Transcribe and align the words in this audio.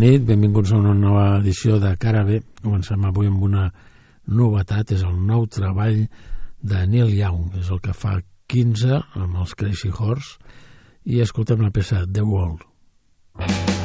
Nit, 0.00 0.22
benvinguts 0.24 0.70
a 0.72 0.78
una 0.78 0.94
nova 0.96 1.24
edició 1.42 1.74
de 1.76 1.90
Cara 2.00 2.22
B. 2.24 2.38
Comencem 2.62 3.02
avui 3.04 3.26
amb 3.28 3.42
una 3.44 3.66
novetat, 4.32 4.94
és 4.96 5.02
el 5.04 5.18
nou 5.28 5.44
treball 5.52 5.98
de 6.72 6.80
Neil 6.88 7.12
Young, 7.18 7.58
és 7.60 7.68
el 7.68 7.82
que 7.84 7.92
fa 7.92 8.14
15 8.48 8.96
amb 9.20 9.42
els 9.42 9.52
Crazy 9.60 9.92
Horse, 9.92 10.38
i 11.04 11.20
escoltem 11.20 11.60
la 11.60 11.72
peça 11.74 12.06
The 12.08 12.24
Wall. 12.24 12.56
Thank 13.36 13.79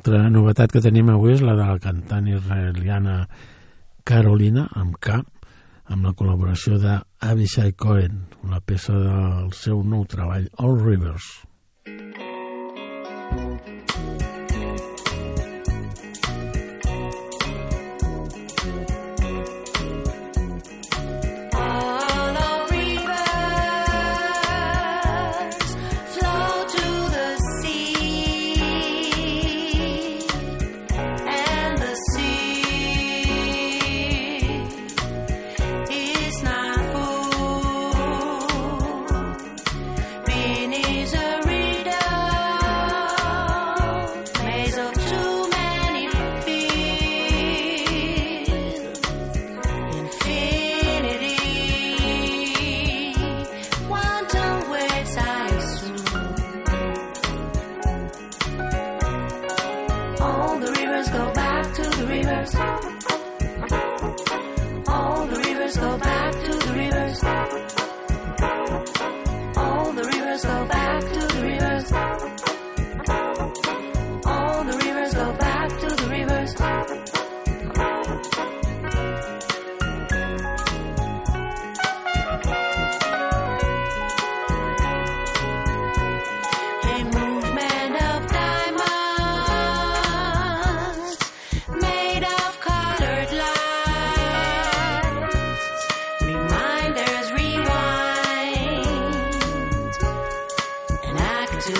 altra 0.00 0.30
novetat 0.32 0.72
que 0.72 0.80
tenim 0.80 1.10
avui 1.12 1.34
és 1.34 1.42
la 1.44 1.52
de 1.58 1.64
la 1.68 1.76
cantant 1.76 2.24
israeliana 2.30 3.26
Carolina, 4.08 4.62
amb 4.80 4.96
K, 4.96 5.18
amb 5.92 6.06
la 6.08 6.14
col·laboració 6.16 6.78
d'Avishai 6.80 7.74
Cohen, 7.76 8.22
una 8.46 8.62
peça 8.64 8.96
del 8.96 9.52
seu 9.52 9.82
nou 9.84 10.06
treball, 10.08 10.48
All 10.56 10.78
Rivers. 10.80 11.28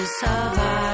survive. 0.07 0.90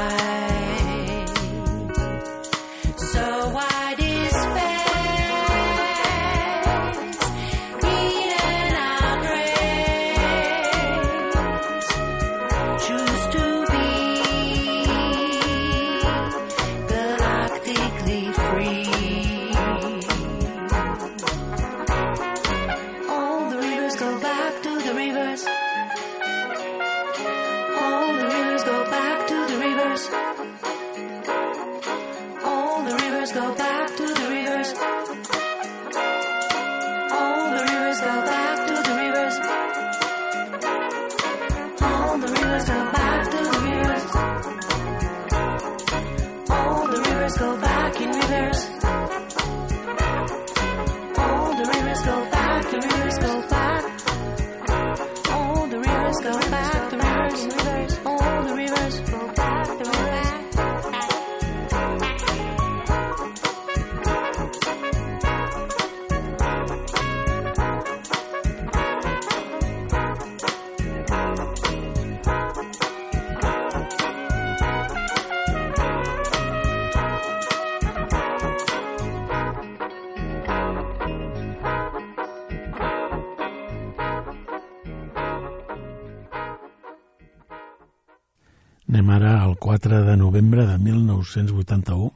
Novembre 90.27 90.67
de 90.69 90.77
1981. 90.83 92.13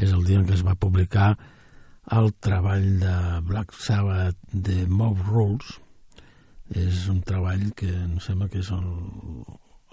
És 0.00 0.12
el 0.16 0.24
dia 0.26 0.38
en 0.40 0.46
què 0.48 0.54
es 0.58 0.64
va 0.66 0.74
publicar 0.78 1.32
el 2.10 2.32
treball 2.42 2.86
de 3.02 3.14
Black 3.46 3.72
Sabbath 3.76 4.36
de 4.52 4.84
Mob 4.88 5.18
Rules. 5.28 5.76
És 6.70 7.08
un 7.10 7.20
treball 7.26 7.72
que 7.76 7.88
em 7.90 8.18
sembla 8.22 8.48
que 8.50 8.60
és 8.62 8.70
el, 8.74 8.86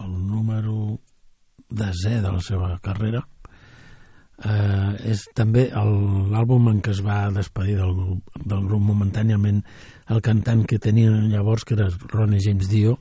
el 0.05 0.13
número 0.29 0.99
desè 1.73 2.19
de 2.21 2.29
la 2.31 2.41
seva 2.45 2.75
carrera. 2.85 3.23
Eh, 4.37 4.91
és 5.09 5.23
també 5.33 5.63
l'àlbum 5.73 6.67
en 6.69 6.81
què 6.85 6.91
es 6.93 6.99
va 7.01 7.23
despedir 7.33 7.79
del, 7.79 7.95
grup- 7.97 8.37
del 8.45 8.67
grup 8.69 8.83
momentàniament 8.85 9.63
el 10.13 10.21
cantant 10.21 10.61
que 10.69 10.77
tenia 10.77 11.09
llavors, 11.33 11.65
que 11.65 11.73
era 11.73 11.89
Ronnie 12.13 12.43
James 12.45 12.69
Dio, 12.69 12.99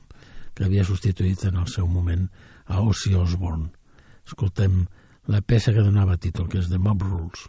que 0.57 0.65
havia 0.65 0.83
substituït 0.87 1.45
en 1.51 1.59
el 1.61 1.67
seu 1.69 1.85
moment 1.87 2.25
a 2.65 2.81
Ozzy 2.81 3.13
Osbourne. 3.15 3.69
Escoltem 4.27 4.83
la 5.31 5.41
peça 5.41 5.73
que 5.75 5.83
donava 5.83 6.19
títol, 6.19 6.47
que 6.51 6.59
és 6.61 6.69
The 6.71 6.79
Mob 6.79 7.05
Rules. 7.07 7.47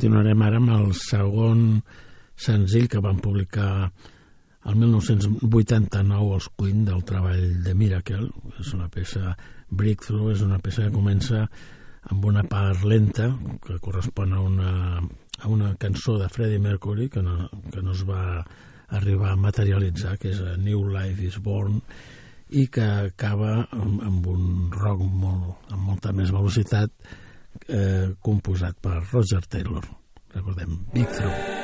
continuarem 0.00 0.40
ara 0.40 0.56
amb 0.56 0.70
el 0.72 0.92
segon 0.96 1.58
senzill 2.40 2.86
que 2.88 3.02
van 3.04 3.18
publicar 3.20 3.90
el 4.64 4.78
1989 4.80 6.38
els 6.38 6.46
Queen 6.56 6.86
del 6.86 7.02
treball 7.04 7.42
de 7.66 7.74
Miracle. 7.76 8.30
És 8.62 8.70
una 8.72 8.88
peça 8.88 9.34
breakthrough, 9.68 10.30
és 10.32 10.40
una 10.40 10.56
peça 10.64 10.86
que 10.86 10.94
comença 10.94 11.42
amb 12.08 12.24
una 12.32 12.46
part 12.48 12.80
lenta 12.88 13.28
que 13.60 13.76
correspon 13.76 14.32
a 14.32 14.40
una, 14.40 14.72
a 15.04 15.52
una 15.52 15.74
cançó 15.76 16.16
de 16.16 16.32
Freddie 16.32 16.64
Mercury 16.64 17.10
que 17.12 17.20
no, 17.20 17.50
que 17.68 17.84
no 17.84 17.92
es 17.92 18.00
va 18.08 18.40
arribar 18.96 19.34
a 19.34 19.40
materialitzar, 19.44 20.16
que 20.16 20.32
és 20.32 20.40
a 20.40 20.56
New 20.56 20.86
Life 20.96 21.28
is 21.28 21.42
Born, 21.44 21.82
i 22.56 22.70
que 22.72 22.88
acaba 23.12 23.66
amb, 23.68 24.00
amb 24.00 24.32
un 24.32 24.70
rock 24.72 25.04
molt, 25.04 25.68
amb 25.68 25.90
molta 25.92 26.16
més 26.16 26.32
velocitat, 26.32 26.88
eh, 27.68 28.12
composat 28.20 28.76
per 28.80 29.02
Roger 29.12 29.46
Taylor. 29.46 29.86
Recordem, 30.34 30.86
Big 30.92 31.08
Through. 31.08 31.59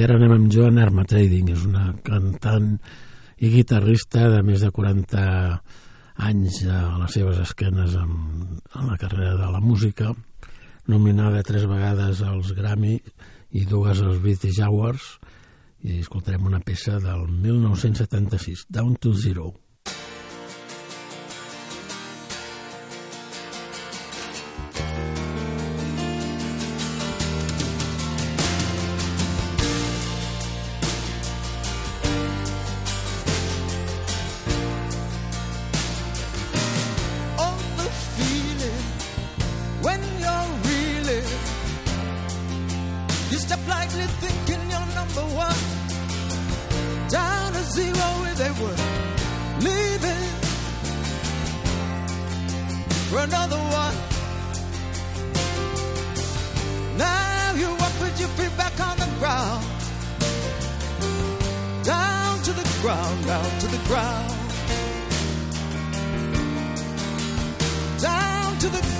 Ara 0.00 0.14
anem 0.16 0.32
amb 0.32 0.48
Joan 0.48 0.78
Armatrading, 0.80 1.50
és 1.52 1.64
una 1.68 1.90
cantant 2.06 2.70
i 3.36 3.50
guitarrista 3.52 4.30
de 4.32 4.38
més 4.46 4.62
de 4.64 4.70
40 4.72 5.24
anys 6.24 6.60
a 6.72 6.78
les 7.02 7.16
seves 7.18 7.40
esquenes 7.42 7.98
en, 8.00 8.14
en 8.80 8.86
la 8.88 8.96
carrera 9.00 9.34
de 9.36 9.50
la 9.52 9.60
música, 9.60 10.14
nominada 10.88 11.42
tres 11.44 11.66
vegades 11.68 12.22
als 12.24 12.54
Grammy 12.56 12.94
i 12.96 13.66
dues 13.68 14.00
als 14.00 14.22
British 14.24 14.62
Awards, 14.64 15.18
i 15.84 15.98
escoltarem 16.00 16.48
una 16.48 16.62
peça 16.64 16.96
del 17.02 17.26
1976, 17.28 18.70
Down 18.72 18.96
to 18.96 19.12
Zero. 19.12 19.50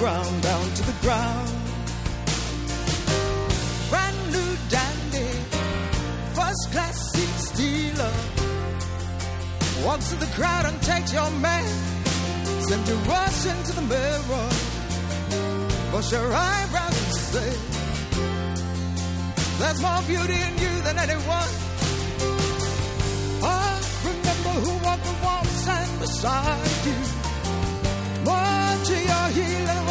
Ground, 0.00 0.42
down 0.42 0.66
to 0.78 0.82
the 0.90 0.96
ground. 1.02 1.50
Brand 3.90 4.20
new 4.32 4.50
dandy, 4.74 5.32
first 6.32 6.64
class 6.72 6.96
seat 7.12 7.34
stealer. 7.48 8.14
Walks 9.84 10.08
to 10.08 10.16
the 10.16 10.30
crowd 10.38 10.64
and 10.64 10.80
takes 10.80 11.12
your 11.12 11.30
man. 11.32 11.68
Send 12.68 12.88
you 12.88 12.96
rush 13.12 13.44
into 13.52 13.72
the 13.78 13.84
mirror. 13.92 14.48
Brush 15.90 16.12
your 16.12 16.32
eyebrows 16.32 16.96
and 17.04 17.14
say, 17.32 17.52
There's 19.60 19.80
more 19.82 20.02
beauty 20.08 20.38
in 20.48 20.54
you 20.64 20.74
than 20.86 20.96
anyone. 21.06 21.52
I 23.42 23.66
remember 24.08 24.52
who 24.64 24.72
walked 24.86 25.04
the 25.04 25.16
wall 25.24 25.44
stand 25.44 25.92
beside 26.00 26.86
you. 26.88 26.98
More 28.24 28.70
to 28.88 28.96
your 29.10 29.26
heel 29.36 29.89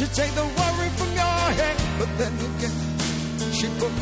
She 0.00 0.06
take 0.06 0.32
the 0.32 0.40
worry 0.40 0.88
from 0.96 1.12
your 1.12 1.40
head, 1.60 1.76
but 1.98 2.08
then 2.16 2.32
again, 2.32 2.76
she 3.52 3.66
put 3.78 3.92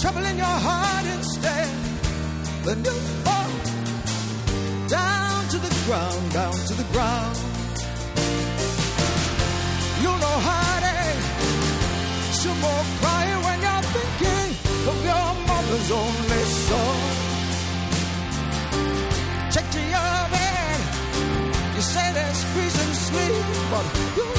trouble 0.00 0.24
in 0.24 0.38
your 0.38 0.56
heart 0.66 1.04
instead. 1.04 1.68
Then 2.64 2.78
you 2.82 2.96
fall 3.24 3.52
down 4.88 5.48
to 5.52 5.58
the 5.58 5.72
ground, 5.84 6.32
down 6.32 6.54
to 6.54 6.74
the 6.80 6.86
ground. 6.94 7.36
You 10.00 10.12
know 10.22 10.36
heartache, 10.48 11.24
some 12.40 12.60
more 12.64 12.84
crying 13.00 13.40
when 13.44 13.58
you're 13.66 13.86
thinking 13.96 14.48
of 14.88 14.96
your 15.10 15.28
mother's 15.50 15.90
only 15.90 16.44
son. 16.64 17.00
Check 19.52 19.66
to 19.76 19.80
your 19.94 20.16
bed, 20.32 20.80
you 21.76 21.82
say 21.82 22.06
there's 22.16 22.42
peace 22.54 22.78
and 22.84 22.94
sleep, 22.96 23.44
but 23.70 23.84
you 24.16 24.33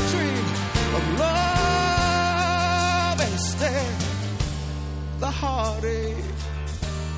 of 0.96 1.20
love 1.20 3.20
instead. 3.32 3.96
The 5.20 5.30
heartache 5.30 6.24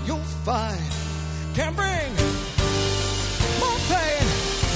you'll 0.06 0.30
find 0.48 0.92
can 1.54 1.74
bring 1.76 2.12
more 3.62 3.80
pain 3.94 4.26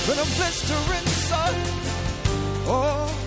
than 0.07 0.17
a 0.25 0.27
blistering 0.35 1.07
sun. 1.29 1.55
Oh, 2.67 3.20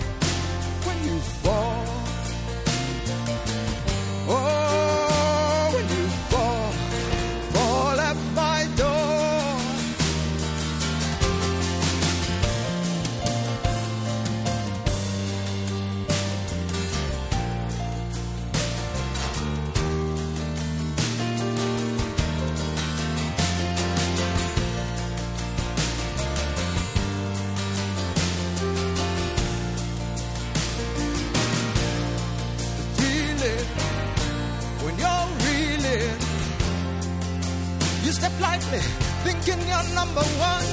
step 38.15 38.35
lightly, 38.39 38.79
thinking 39.25 39.59
you're 39.69 39.89
number 39.93 40.25
one. 40.51 40.67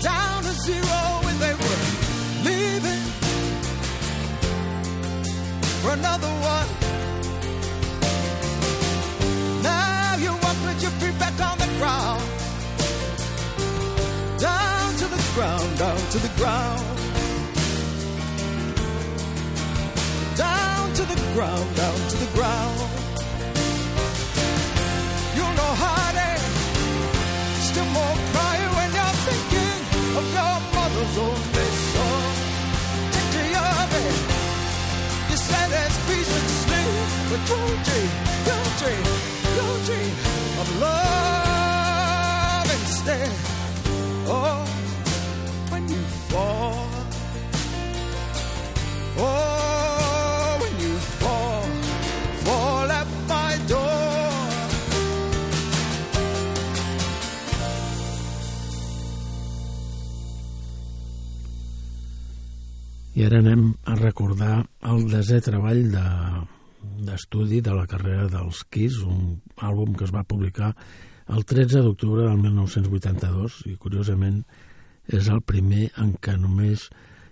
Down 0.00 0.42
to 0.42 0.52
zero 0.66 1.00
when 1.24 1.36
they 1.44 1.54
were 1.62 1.80
leaving 2.48 3.02
for 5.80 5.90
another 6.00 6.32
one. 6.54 6.68
Now 9.62 10.16
you 10.24 10.32
walk 10.44 10.58
with 10.66 10.82
your 10.84 10.94
feet 11.00 11.16
back 11.18 11.36
on 11.48 11.56
the 11.64 11.70
ground. 11.78 12.22
Down 14.38 14.88
to 15.00 15.06
the 15.14 15.22
ground, 15.34 15.78
down 15.78 16.02
to 16.14 16.18
the 16.18 16.32
ground. 16.40 17.00
down 20.40 20.94
to 20.94 21.02
the 21.02 21.20
ground, 21.34 21.76
down 21.76 21.98
to 22.12 22.16
the 22.16 22.30
ground. 22.34 22.80
You 25.36 25.46
know 25.58 25.72
heartache, 25.82 26.09
Oh, 44.32 44.64
when 45.70 45.88
you 45.88 46.02
fall. 46.30 46.86
Oh, 49.18 49.49
I 63.20 63.24
ara 63.26 63.42
anem 63.42 63.66
a 63.84 63.98
recordar 63.98 64.62
el 64.88 65.02
desè 65.12 65.42
treball 65.44 65.80
de 65.92 66.04
d'estudi 67.04 67.58
de 67.60 67.74
la 67.76 67.84
carrera 67.90 68.30
dels 68.32 68.62
Kiss, 68.72 69.02
un 69.04 69.34
àlbum 69.60 69.92
que 69.92 70.06
es 70.06 70.12
va 70.14 70.22
publicar 70.24 70.70
el 71.36 71.44
13 71.44 71.82
d'octubre 71.84 72.24
del 72.24 72.40
1982 72.40 73.58
i 73.68 73.76
curiosament 73.82 74.40
és 75.20 75.28
el 75.28 75.44
primer 75.44 75.90
en 76.00 76.14
què 76.16 76.38
només 76.40 76.86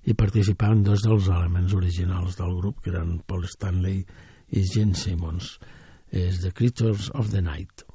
hi 0.04 0.12
participaven 0.12 0.84
dos 0.84 1.08
dels 1.08 1.32
elements 1.32 1.72
originals 1.80 2.36
del 2.36 2.52
grup, 2.60 2.82
que 2.84 2.92
eren 2.92 3.22
Paul 3.24 3.48
Stanley 3.48 4.02
i 4.52 4.68
Gene 4.68 4.92
Simmons. 4.92 5.54
És 6.12 6.42
The 6.44 6.52
Creatures 6.52 7.08
of 7.16 7.32
the 7.32 7.40
Night. 7.40 7.87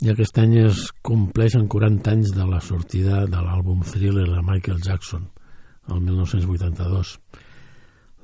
I 0.00 0.08
aquest 0.08 0.38
any 0.40 0.54
es 0.62 0.78
compleixen 1.04 1.66
40 1.68 2.08
anys 2.14 2.30
de 2.32 2.46
la 2.48 2.60
sortida 2.64 3.26
de 3.28 3.40
l'àlbum 3.44 3.82
Thriller 3.84 4.24
de 4.30 4.40
Michael 4.40 4.78
Jackson, 4.80 5.26
el 5.92 6.00
1982. 6.06 7.10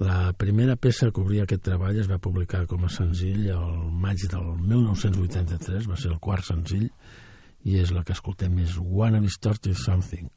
La 0.00 0.32
primera 0.40 0.78
peça 0.80 1.10
que 1.12 1.20
obria 1.20 1.44
aquest 1.44 1.66
treball 1.68 2.00
es 2.00 2.08
va 2.08 2.16
publicar 2.16 2.62
com 2.70 2.86
a 2.88 2.92
senzill 2.92 3.50
el 3.52 3.92
maig 3.92 4.24
del 4.24 4.56
1983, 4.56 5.84
va 5.90 6.00
ser 6.00 6.14
el 6.14 6.18
quart 6.18 6.48
senzill, 6.48 6.88
i 7.68 7.76
és 7.82 7.92
la 7.92 8.04
que 8.08 8.16
escoltem, 8.16 8.56
és 8.64 8.78
Wanna 8.80 9.20
Be 9.20 9.28
Started 9.36 9.76
Something. 9.76 10.32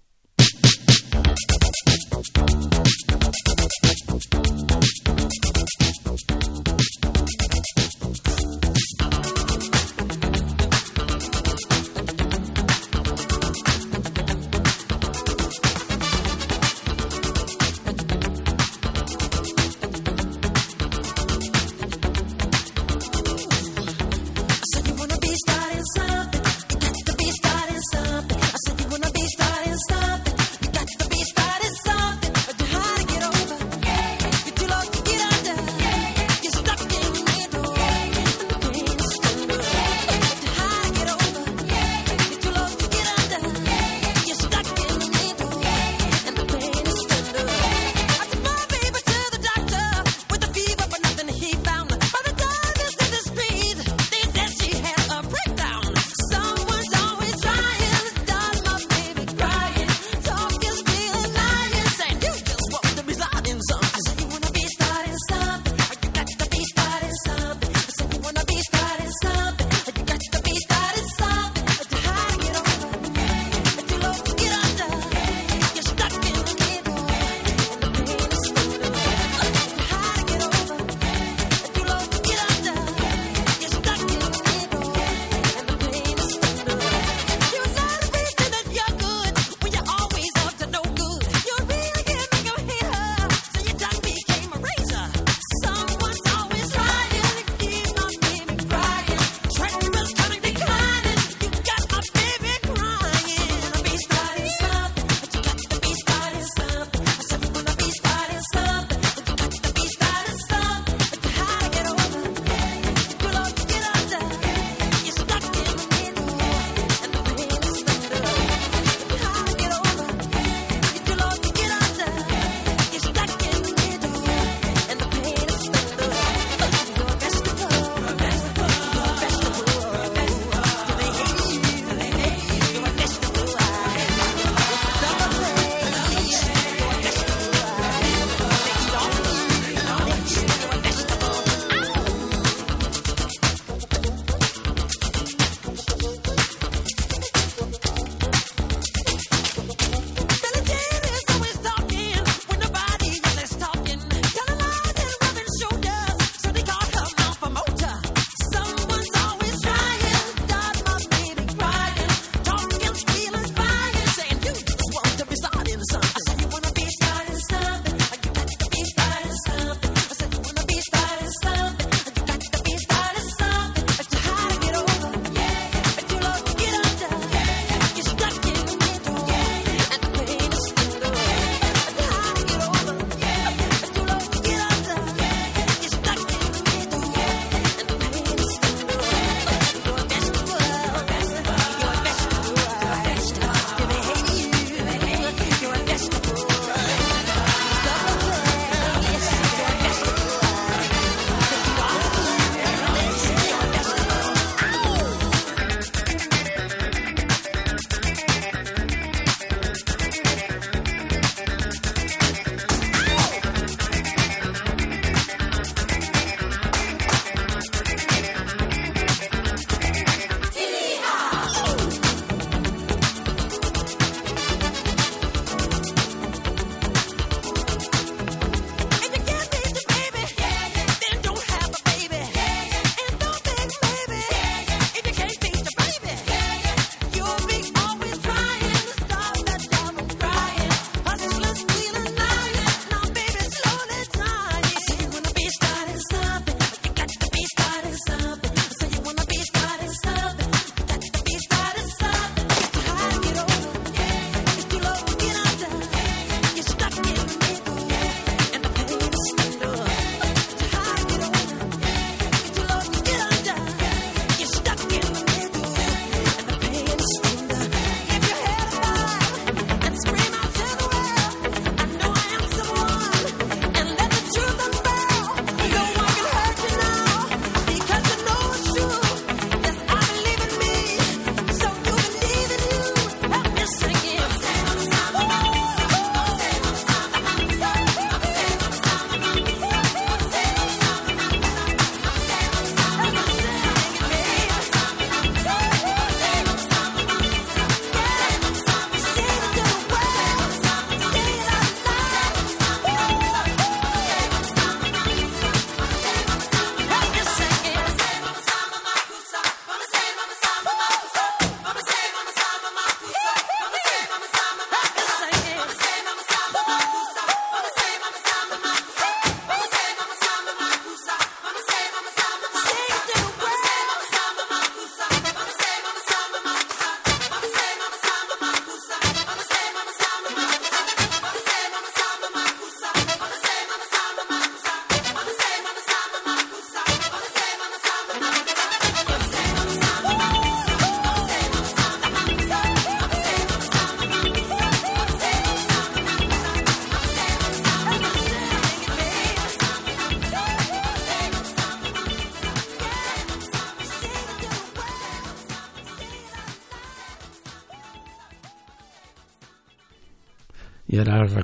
I 6.67 6.68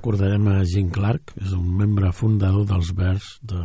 recordarem 0.06 0.48
a 0.48 0.64
Jim 0.70 0.92
Clark, 0.94 1.32
és 1.42 1.54
un 1.58 1.66
membre 1.80 2.12
fundador 2.14 2.68
dels 2.70 2.92
Bears, 2.94 3.40
de, 3.42 3.58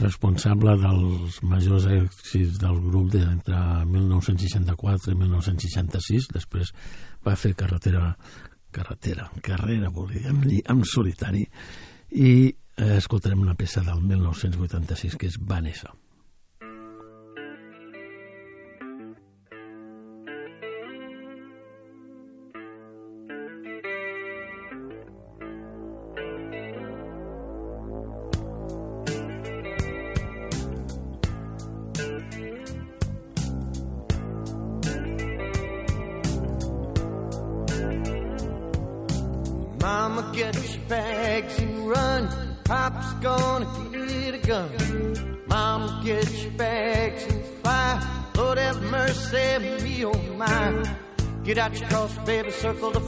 responsable 0.00 0.74
dels 0.80 1.36
majors 1.46 1.86
èxits 1.86 2.58
del 2.58 2.80
grup 2.82 3.14
entre 3.20 3.60
1964 3.86 5.14
i 5.14 5.20
1966. 5.20 6.26
Després 6.34 6.74
va 7.22 7.36
fer 7.38 7.54
carretera, 7.54 8.16
carretera, 8.74 9.30
carrera, 9.46 9.94
volíem 9.94 10.42
dir, 10.42 10.64
en 10.66 10.82
solitari. 10.82 11.46
I 12.18 12.32
eh, 12.50 12.96
escoltarem 12.96 13.46
una 13.46 13.54
peça 13.54 13.86
del 13.86 14.02
1986 14.02 15.20
que 15.20 15.30
és 15.30 15.38
Vanessa. 15.38 15.94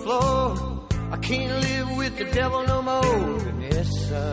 Floor. 0.04 0.54
I 1.10 1.16
can't 1.16 1.54
live 1.66 1.96
with 1.96 2.18
the 2.18 2.26
devil 2.38 2.62
no 2.66 2.82
more, 2.82 3.38
Vanessa. 3.46 4.24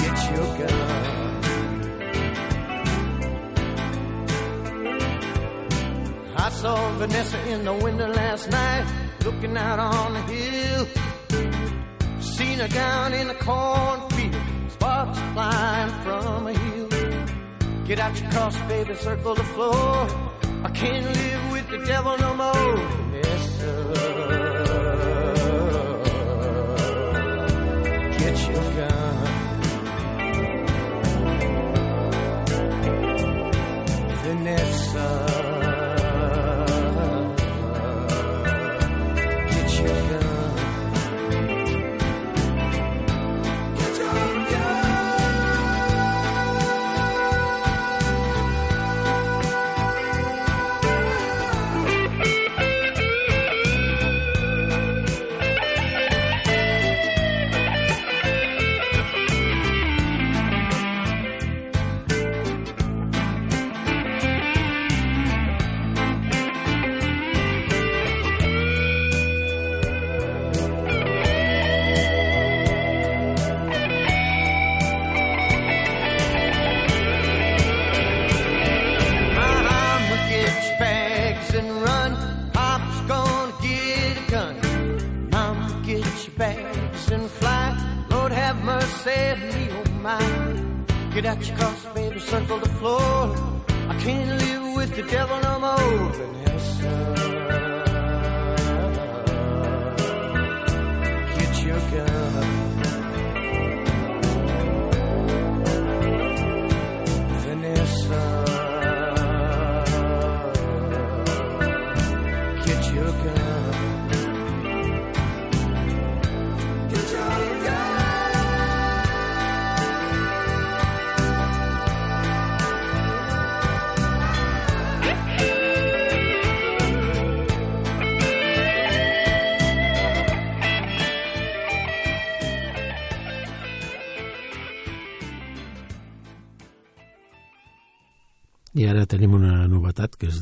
Get 0.00 0.16
your 0.32 0.48
gun. 0.58 0.86
I 6.46 6.48
saw 6.60 6.76
Vanessa 7.00 7.38
in 7.52 7.64
the 7.66 7.74
window 7.84 8.08
last 8.08 8.50
night, 8.50 8.86
looking 9.26 9.56
out 9.58 9.78
on 9.78 10.14
the 10.14 10.22
hill. 10.32 10.86
Seen 12.20 12.58
her 12.60 12.68
down 12.68 13.12
in 13.12 13.28
the 13.28 13.38
cornfield, 13.48 14.36
sparks 14.68 15.18
flying 15.34 15.92
from 16.04 16.46
a 16.46 16.54
hill. 16.62 16.88
Get 17.86 17.98
out 17.98 18.18
your 18.20 18.30
cross, 18.30 18.56
baby, 18.72 18.94
circle 18.94 19.34
the 19.34 19.44
floor. 19.54 20.35
Can't 20.76 21.06
live 21.06 21.52
with 21.52 21.70
the 21.70 21.78
devil 21.86 22.18
no 22.18 22.34
more. 22.34 22.76
Vanessa. 23.06 23.72
Get 28.18 28.36
your 28.46 28.66
gun. 28.76 29.16
Vanessa. 34.22 35.25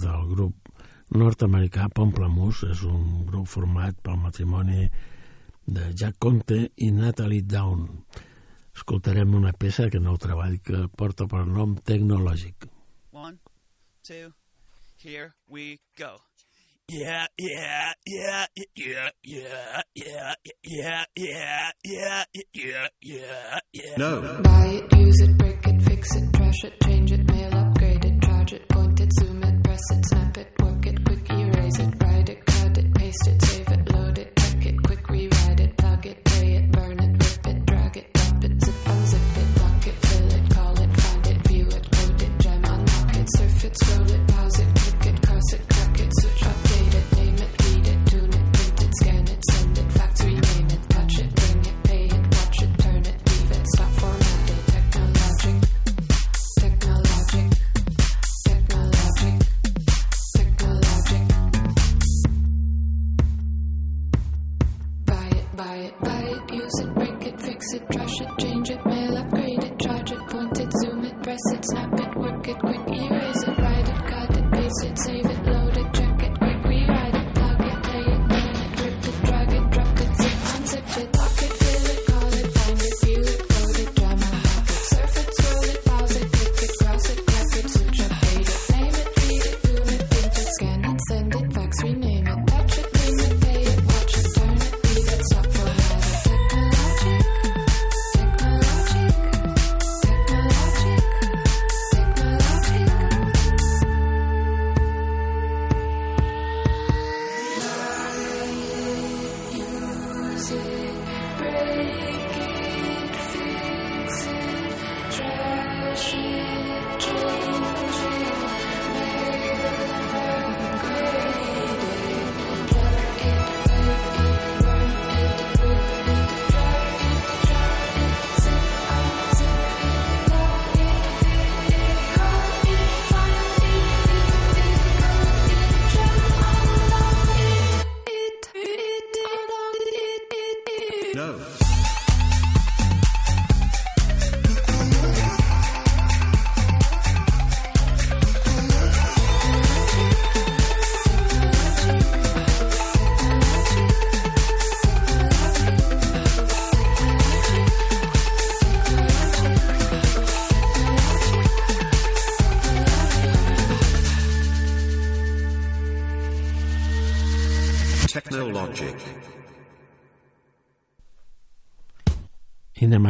Del 0.05 0.29
grup 0.31 0.71
nord-americà 1.15 1.89
Pomplamoose. 1.95 2.71
És 2.75 2.85
un 2.87 3.25
grup 3.27 3.49
format 3.51 3.97
pel 4.05 4.21
matrimoni 4.21 4.87
de 5.65 5.91
Jack 5.97 6.21
Conte 6.21 6.61
i 6.77 6.91
Natalie 6.93 7.43
Down. 7.43 7.89
Escoltarem 8.75 9.35
una 9.39 9.53
peça 9.57 9.89
que 9.91 10.03
nou 10.03 10.19
treball 10.21 10.59
que 10.63 10.85
porta 10.99 11.29
per 11.31 11.45
nom 11.47 11.77
Tecnològic. 11.79 12.69
One, 13.15 13.39
two, 14.03 14.33
here 14.99 15.33
we 15.49 15.79
go. 15.97 16.19
Yeah, 16.87 17.27
yeah, 17.39 17.95
yeah, 18.05 18.47
yeah, 18.77 19.09
yeah, 19.25 19.81
yeah, 19.95 20.35
yeah, 20.67 21.05
yeah, 21.17 21.71
yeah, 21.83 22.25
yeah, 22.53 22.89
yeah, 23.01 23.59
yeah. 23.73 23.95
No. 23.97 24.43
Buy 24.43 24.67
it, 24.67 24.93
use 24.93 25.21
it, 25.23 25.39
break 25.39 25.67
it, 25.67 25.81
fix 25.81 26.15
it, 26.15 26.31
trash 26.35 26.65
it, 26.65 26.75
change 26.83 27.13
it, 27.13 27.25
mail, 27.33 27.55
upgrade 27.55 28.04
it, 28.04 28.04
charge 28.45 28.61
it, 28.61 28.69
point 28.69 29.01
it, 29.01 29.11
zoom 29.19 29.43
it, 29.43 29.63
press 29.63 29.81
it, 29.91 30.07
snap 30.07 30.39
it, 30.39 30.49
work 30.63 30.87
it, 30.87 31.05
quick 31.05 31.31
erase 31.31 31.79
it, 31.79 31.95
write 32.03 32.29
it, 32.29 32.45
cut 32.47 32.79
it, 32.79 32.95
paste 32.95 33.27
it, 33.27 33.43
save 33.43 33.69
it, 33.69 33.79
it, 33.79 33.84
Buy 65.75 65.81
it, 65.81 66.01
buy 66.03 66.23
it, 66.23 66.55
use 66.55 66.79
it, 66.83 66.95
break 66.95 67.27
it, 67.27 67.41
fix 67.41 67.73
it, 67.73 67.83
trash 67.91 68.21
it, 68.21 68.29
change 68.39 68.71
it, 68.71 68.87
mail, 68.87 69.17
upgrade 69.17 69.65
it, 69.65 69.77
charge 69.81 70.13
it, 70.13 70.21
point 70.29 70.61
it, 70.61 70.71
zoom 70.81 71.05
it, 71.05 71.21
press 71.21 71.41
it, 71.53 71.65
snap 71.65 71.93
it, 71.99 72.17
work 72.17 72.47
it, 72.47 72.59
quick 72.61 72.81
erase 72.91 73.43
it, 73.43 73.59
write 73.59 73.89
it, 73.89 74.07
cut 74.07 74.37
it, 74.37 74.53
paste 74.53 74.85
it, 74.85 74.99
save 75.01 75.27
it, 75.27 75.47
load 75.47 75.74
it, 75.74 75.74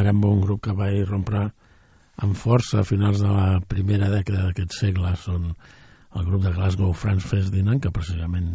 Marambo, 0.04 0.34
un 0.36 0.42
grup 0.42 0.60
que 0.66 0.72
va 0.76 0.90
irrompre 0.92 1.46
amb 2.20 2.36
força 2.36 2.82
a 2.82 2.84
finals 2.84 3.22
de 3.24 3.30
la 3.30 3.62
primera 3.64 4.10
dècada 4.12 4.42
d'aquest 4.44 4.76
segle. 4.76 5.14
Són 5.16 5.48
el 5.48 6.28
grup 6.28 6.44
de 6.44 6.52
Glasgow 6.52 6.92
Friends 6.92 7.24
Fest 7.24 7.54
Dinan, 7.56 7.80
que 7.80 7.94
precisament 7.94 8.52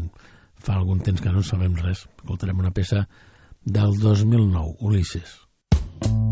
fa 0.61 0.77
algun 0.77 1.01
temps 1.01 1.25
que 1.25 1.33
no 1.33 1.41
en 1.41 1.49
sabem 1.49 1.73
res. 1.81 2.05
Escoltarem 2.21 2.61
una 2.61 2.75
peça 2.75 3.07
del 3.65 3.97
2009, 3.97 4.77
Ulisses. 4.77 5.39
Ulisses. 6.05 6.28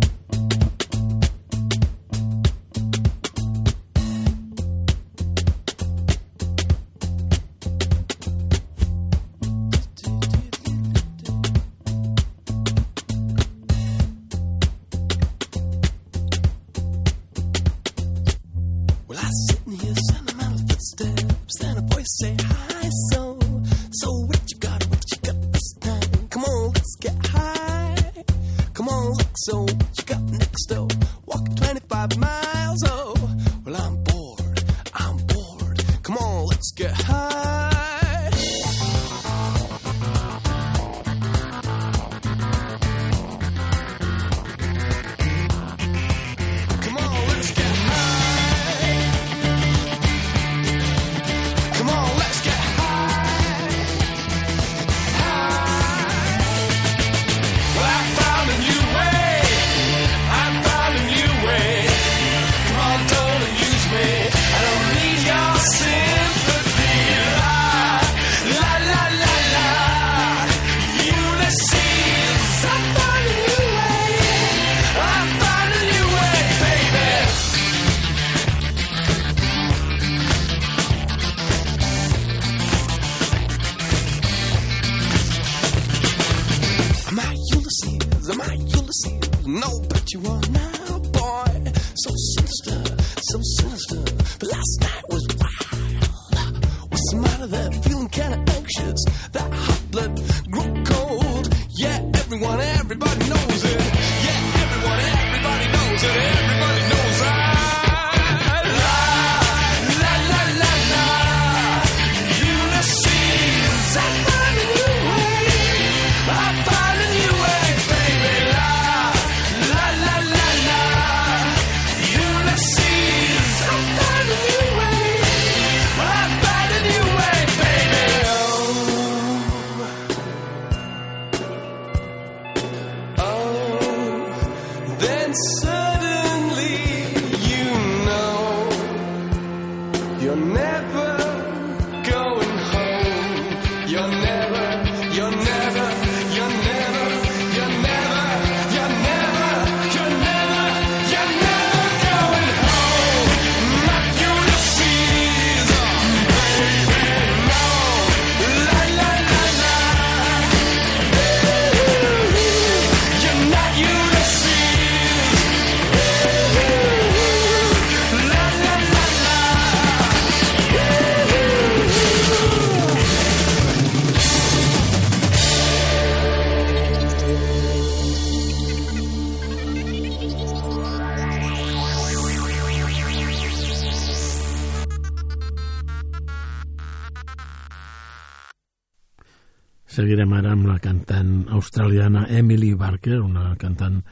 Emily 192.38 192.74
Barker, 192.78 193.18
una 193.22 193.56
cantant 193.58 194.04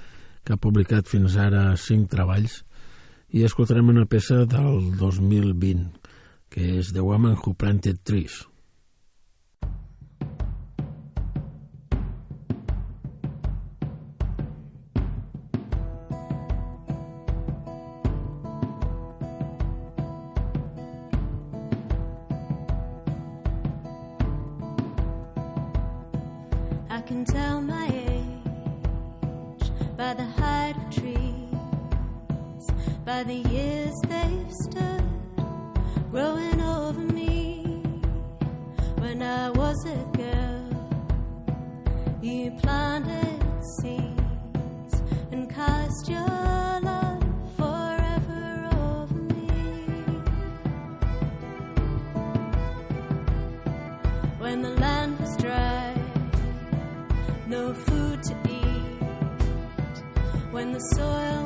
que 0.46 0.56
ha 0.56 0.62
publicat 0.62 1.06
fins 1.10 1.38
ara 1.38 1.68
cinc 1.78 2.10
treballs, 2.10 2.64
i 3.30 3.46
escoltarem 3.46 3.92
una 3.94 4.08
peça 4.10 4.44
del 4.50 4.92
2020, 4.98 5.88
que 6.50 6.76
és 6.80 6.92
The 6.96 7.06
Woman 7.06 7.38
Who 7.38 7.54
Planted 7.54 8.02
Trees. 8.04 8.44
I 26.90 27.02
can 27.02 27.26
tell 27.26 27.62
my 27.62 27.85
trees. 30.96 32.64
By 33.06 33.24
the 33.24 33.40
years 33.56 33.96
they've 34.08 34.54
stood 34.66 35.04
growing 36.12 36.62
over 36.62 37.02
me. 37.02 37.82
When 38.98 39.22
I 39.22 39.50
was 39.52 39.78
a 39.86 40.18
girl 40.18 40.66
you 42.22 42.52
planted 42.64 43.44
seeds 43.80 44.96
and 45.32 45.48
cast 45.54 46.10
your 46.10 46.55
the 60.76 60.82
soil. 60.82 61.45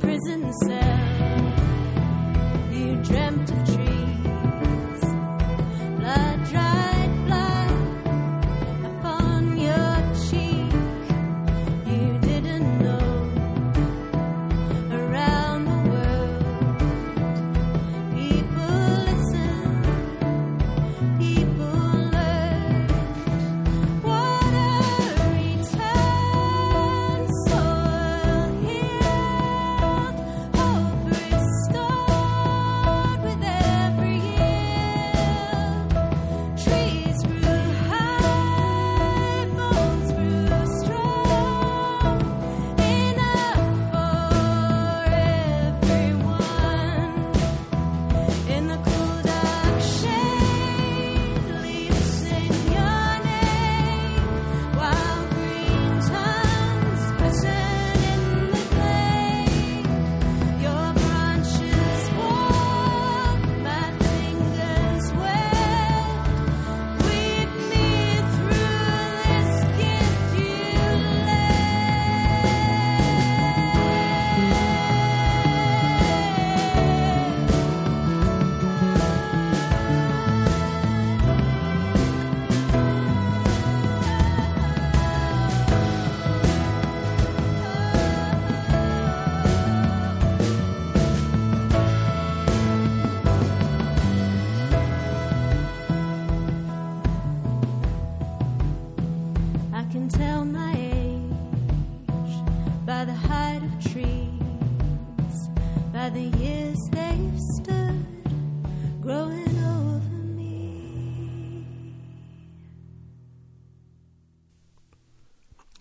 prison 0.00 0.52
cell. 0.52 1.07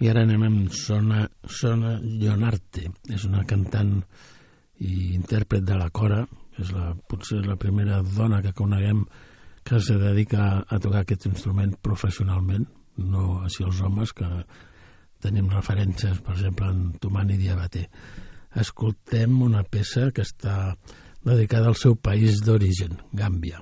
Ara 0.08 0.22
anem 0.24 0.44
amb 0.48 0.72
Sona, 0.72 1.26
Sona 1.52 1.98
Leonarte. 2.00 2.86
És 3.12 3.26
una 3.28 3.44
cantant 3.48 3.98
i 4.80 5.14
intèrpret 5.18 5.66
de 5.68 5.76
la 5.76 5.90
cora. 5.92 6.22
És 6.58 6.72
la, 6.74 6.94
potser 7.10 7.42
la 7.46 7.58
primera 7.60 8.00
dona 8.16 8.40
que 8.42 8.56
coneguem 8.56 9.04
que 9.68 9.82
se 9.84 9.98
dedica 10.00 10.64
a 10.64 10.80
tocar 10.80 11.04
aquest 11.04 11.28
instrument 11.28 11.76
professionalment, 11.84 12.64
no 13.04 13.42
així 13.44 13.66
els 13.68 13.82
homes, 13.84 14.14
que 14.16 14.30
tenim 15.22 15.52
referències, 15.52 16.22
per 16.24 16.38
exemple, 16.38 16.72
en 16.72 16.94
Tomani 17.04 17.36
Diabaté. 17.38 17.88
Escoltem 18.56 19.42
una 19.44 19.66
peça 19.68 20.08
que 20.16 20.24
està 20.24 20.78
dedicada 21.28 21.68
al 21.68 21.76
seu 21.76 22.00
país 22.00 22.40
d'origen, 22.46 22.96
Gàmbia. 23.12 23.60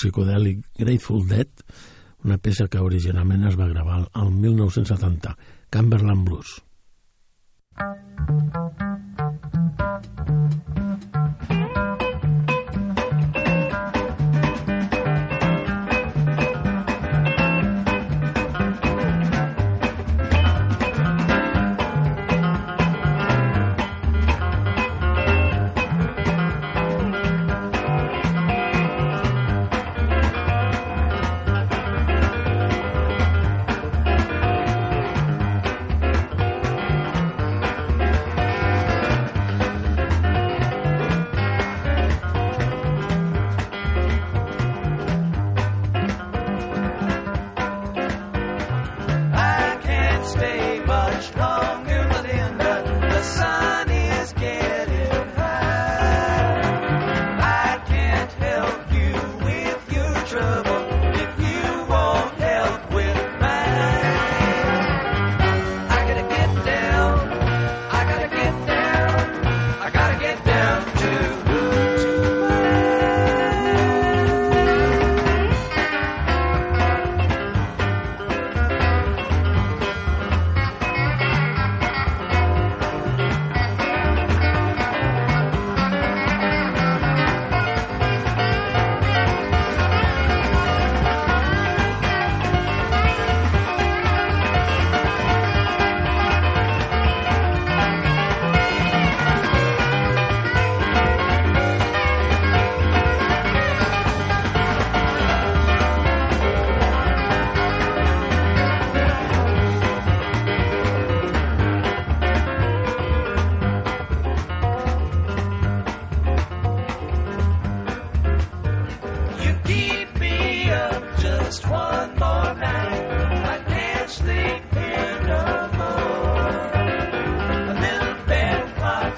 psicodèlic 0.00 0.64
Grateful 0.80 1.26
Dead, 1.28 1.64
una 2.24 2.40
peça 2.40 2.68
que 2.72 2.80
originalment 2.80 3.44
es 3.50 3.60
va 3.60 3.68
gravar 3.68 4.02
al 4.16 4.32
1970, 4.32 5.36
Cumberland 5.72 6.24
Blues. 6.28 6.56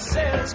says, 0.03 0.55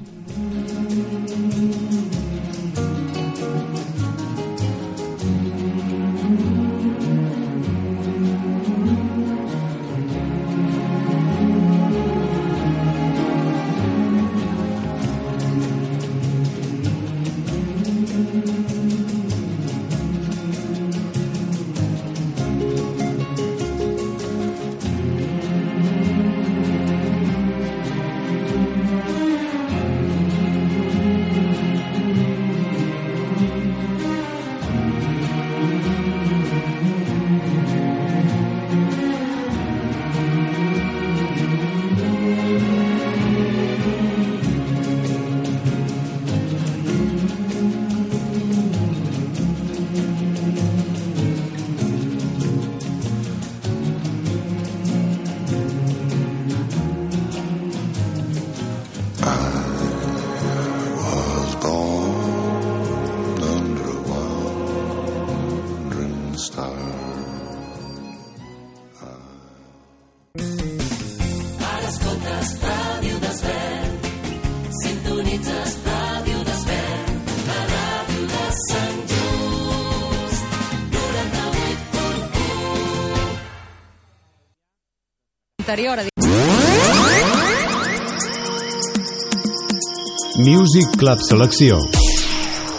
Club 91.11 91.19
Selecció. 91.27 92.00